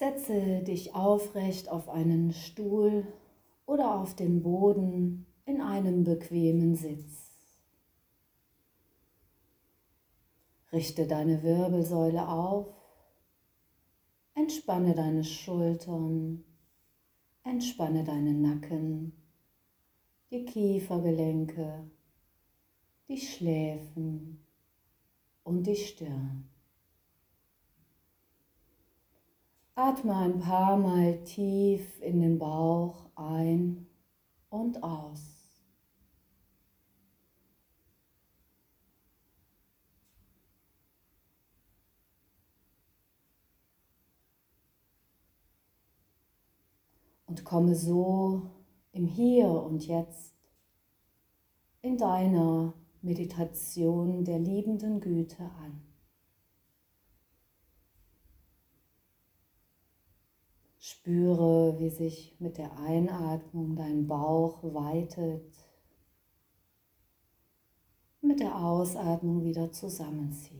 [0.00, 3.06] Setze dich aufrecht auf einen Stuhl
[3.66, 7.30] oder auf den Boden in einem bequemen Sitz.
[10.72, 12.68] Richte deine Wirbelsäule auf,
[14.34, 16.44] entspanne deine Schultern,
[17.44, 19.12] entspanne deinen Nacken,
[20.30, 21.90] die Kiefergelenke,
[23.06, 24.46] die Schläfen
[25.44, 26.48] und die Stirn.
[29.82, 33.86] Atme ein paar Mal tief in den Bauch ein
[34.50, 35.22] und aus.
[47.24, 48.50] Und komme so
[48.92, 50.34] im Hier und Jetzt
[51.80, 55.89] in deiner Meditation der liebenden Güte an.
[61.10, 65.42] Spüre, wie sich mit der Einatmung dein Bauch weitet,
[68.20, 70.54] mit der Ausatmung wieder zusammenzieht.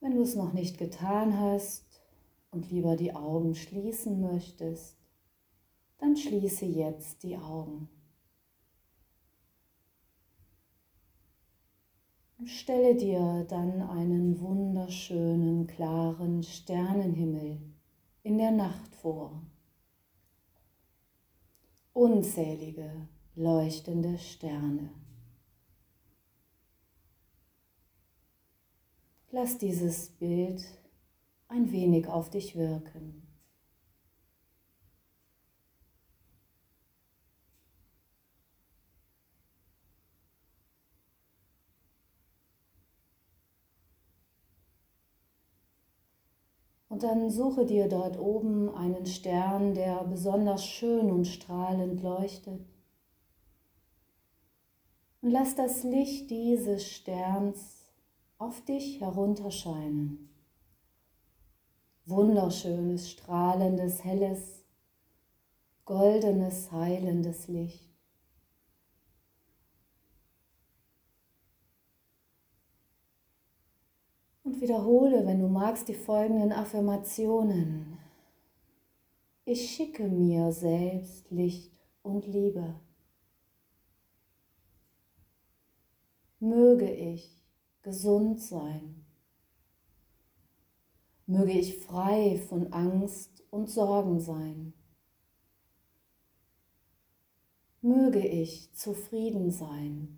[0.00, 1.84] Wenn du es noch nicht getan hast
[2.50, 4.96] und lieber die Augen schließen möchtest,
[5.98, 7.90] dann schließe jetzt die Augen.
[12.44, 17.60] Stelle dir dann einen wunderschönen, klaren Sternenhimmel
[18.22, 19.42] in der Nacht vor.
[21.92, 24.90] Unzählige leuchtende Sterne.
[29.32, 30.64] Lass dieses Bild
[31.48, 33.27] ein wenig auf dich wirken.
[46.98, 52.66] Und dann suche dir dort oben einen Stern, der besonders schön und strahlend leuchtet.
[55.22, 57.84] Und lass das Licht dieses Sterns
[58.38, 60.28] auf dich herunterscheinen.
[62.04, 64.64] Wunderschönes, strahlendes, helles,
[65.84, 67.87] goldenes, heilendes Licht.
[74.48, 77.98] Und wiederhole, wenn du magst, die folgenden Affirmationen.
[79.44, 82.80] Ich schicke mir selbst Licht und Liebe.
[86.40, 87.44] Möge ich
[87.82, 89.04] gesund sein.
[91.26, 94.72] Möge ich frei von Angst und Sorgen sein.
[97.82, 100.17] Möge ich zufrieden sein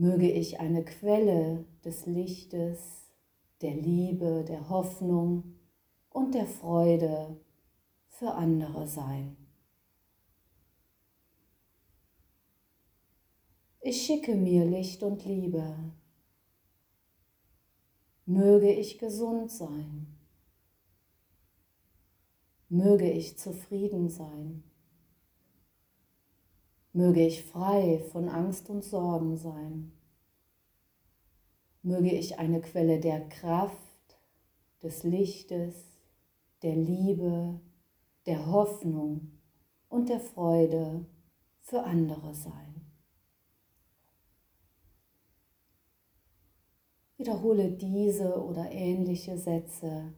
[0.00, 3.12] möge ich eine Quelle des Lichtes,
[3.60, 5.56] der Liebe, der Hoffnung
[6.08, 7.38] und der Freude
[8.08, 9.36] für andere sein.
[13.82, 15.76] Ich schicke mir Licht und Liebe.
[18.24, 20.16] Möge ich gesund sein.
[22.70, 24.69] Möge ich zufrieden sein.
[26.92, 29.92] Möge ich frei von Angst und Sorgen sein.
[31.82, 33.78] Möge ich eine Quelle der Kraft,
[34.82, 35.74] des Lichtes,
[36.62, 37.60] der Liebe,
[38.26, 39.32] der Hoffnung
[39.88, 41.06] und der Freude
[41.60, 42.70] für andere sein.
[47.16, 50.14] Wiederhole diese oder ähnliche Sätze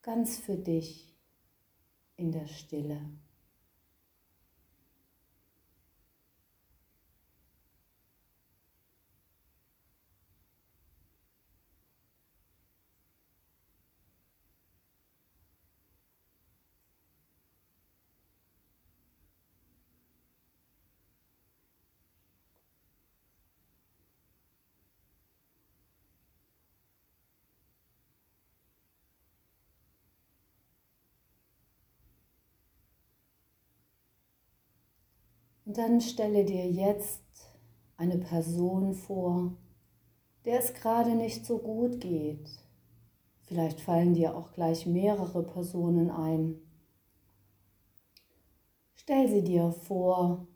[0.00, 1.14] ganz für dich
[2.16, 3.00] in der Stille.
[35.70, 37.22] Und dann stelle dir jetzt
[37.96, 39.52] eine Person vor,
[40.44, 42.50] der es gerade nicht so gut geht.
[43.42, 46.56] Vielleicht fallen dir auch gleich mehrere Personen ein.
[48.96, 50.48] Stell sie dir vor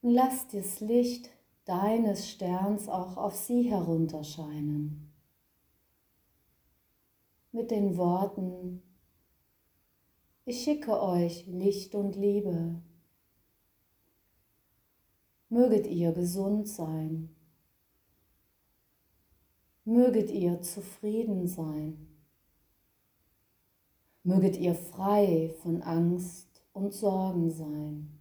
[0.00, 1.30] und lass das Licht
[1.66, 5.12] deines Sterns auch auf sie herunterscheinen.
[7.52, 8.82] Mit den Worten,
[10.44, 12.82] ich schicke euch Licht und Liebe.
[15.48, 17.34] Möget ihr gesund sein.
[19.84, 22.08] Möget ihr zufrieden sein.
[24.24, 28.18] Möget ihr frei von Angst und Sorgen sein.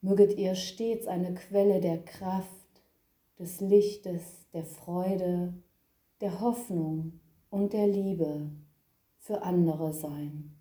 [0.00, 2.48] Möget ihr stets eine Quelle der Kraft,
[3.38, 5.54] des Lichtes, der Freude,
[6.20, 7.20] der Hoffnung
[7.50, 8.50] und der Liebe
[9.18, 10.58] für andere sein.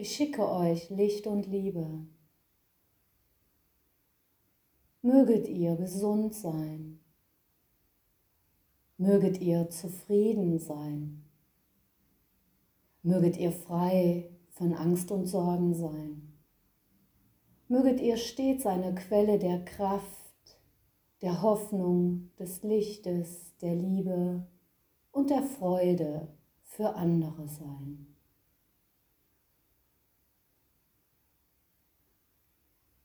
[0.00, 2.06] Ich schicke euch Licht und Liebe.
[5.02, 7.00] Möget ihr gesund sein.
[8.96, 11.22] Möget ihr zufrieden sein.
[13.02, 14.30] Möget ihr frei
[14.60, 16.34] von Angst und Sorgen sein.
[17.68, 20.60] Möget ihr stets eine Quelle der Kraft,
[21.22, 24.46] der Hoffnung, des Lichtes, der Liebe
[25.12, 26.28] und der Freude
[26.62, 28.14] für andere sein.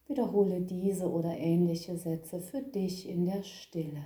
[0.07, 4.05] Wiederhole diese oder ähnliche Sätze für dich in der Stille.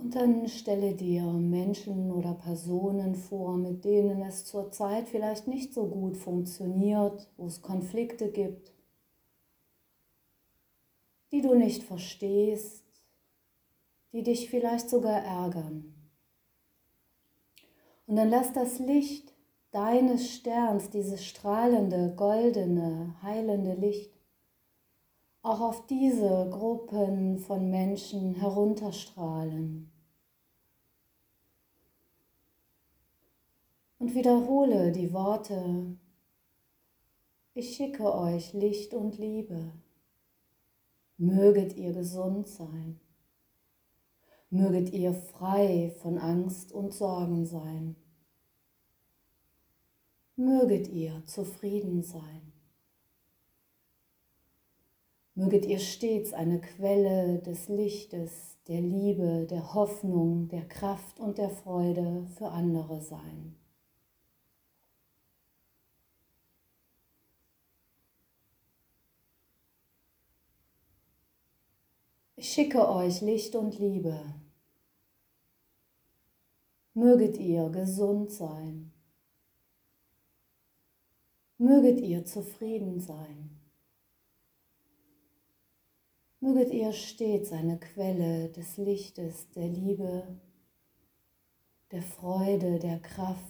[0.00, 5.86] Und dann stelle dir Menschen oder Personen vor, mit denen es zurzeit vielleicht nicht so
[5.86, 8.72] gut funktioniert, wo es Konflikte gibt,
[11.32, 12.82] die du nicht verstehst,
[14.12, 15.94] die dich vielleicht sogar ärgern.
[18.06, 19.34] Und dann lass das Licht
[19.70, 24.19] deines Sterns, dieses strahlende, goldene, heilende Licht,
[25.42, 29.90] auch auf diese Gruppen von Menschen herunterstrahlen.
[33.98, 35.96] Und wiederhole die Worte,
[37.54, 39.72] ich schicke euch Licht und Liebe.
[41.16, 42.98] Möget ihr gesund sein.
[44.48, 47.96] Möget ihr frei von Angst und Sorgen sein.
[50.36, 52.52] Möget ihr zufrieden sein.
[55.40, 61.48] Möget ihr stets eine Quelle des Lichtes, der Liebe, der Hoffnung, der Kraft und der
[61.48, 63.56] Freude für andere sein.
[72.36, 74.22] Ich schicke euch Licht und Liebe.
[76.92, 78.92] Möget ihr gesund sein.
[81.56, 83.59] Möget ihr zufrieden sein.
[86.42, 90.26] Möget ihr stets eine Quelle des Lichtes, der Liebe,
[91.90, 93.44] der Freude, der Kraft,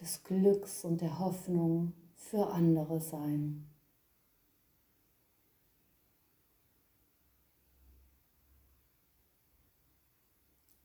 [0.00, 3.66] des Glücks und der Hoffnung für andere sein.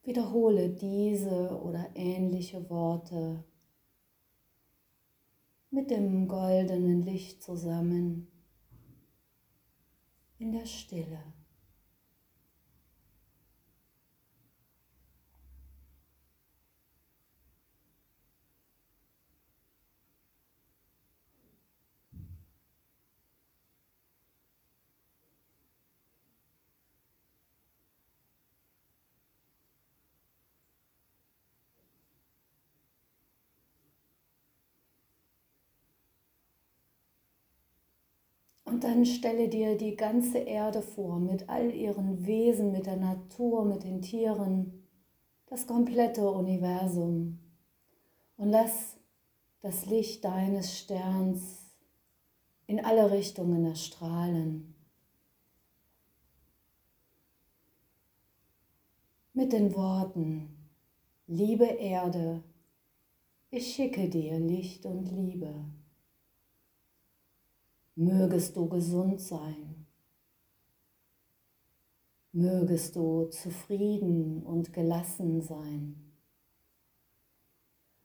[0.01, 3.43] Wiederhole diese oder ähnliche Worte
[5.69, 8.31] mit dem goldenen Licht zusammen
[10.39, 11.19] in der Stille.
[38.75, 43.63] Und dann stelle dir die ganze Erde vor mit all ihren Wesen, mit der Natur,
[43.63, 44.85] mit den Tieren,
[45.45, 47.39] das komplette Universum.
[48.35, 48.97] Und lass
[49.61, 51.71] das Licht deines Sterns
[52.67, 54.75] in alle Richtungen erstrahlen.
[59.31, 60.49] Mit den Worten,
[61.27, 62.43] liebe Erde,
[63.51, 65.63] ich schicke dir Licht und Liebe
[67.95, 69.85] mögest du gesund sein,
[72.37, 75.95] Mögest du zufrieden und gelassen sein.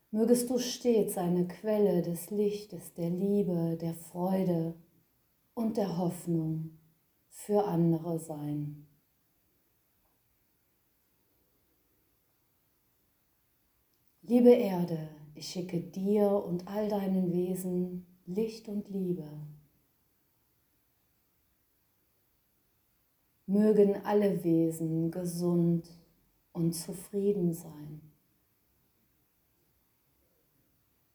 [0.09, 4.75] Mögest du stets eine Quelle des Lichtes, der Liebe, der Freude
[5.53, 6.77] und der Hoffnung
[7.27, 8.87] für andere sein.
[14.21, 19.29] Liebe Erde, ich schicke dir und all deinen Wesen Licht und Liebe.
[23.51, 25.85] Mögen alle Wesen gesund
[26.53, 27.99] und zufrieden sein.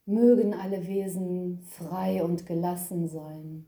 [0.05, 3.65] Mögen alle Wesen frei und gelassen sein.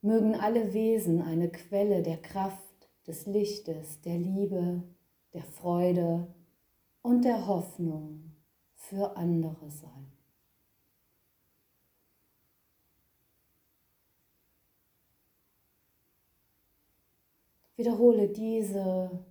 [0.00, 4.82] Mögen alle Wesen eine Quelle der Kraft, des Lichtes, der Liebe,
[5.34, 6.26] der Freude
[7.02, 8.32] und der Hoffnung
[8.74, 10.15] für andere sein.
[17.76, 19.24] Wiederhole diese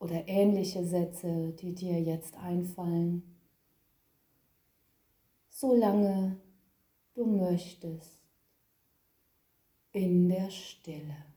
[0.00, 3.22] oder ähnliche Sätze, die dir jetzt einfallen,
[5.48, 6.36] solange
[7.14, 8.20] du möchtest
[9.92, 11.33] in der Stille.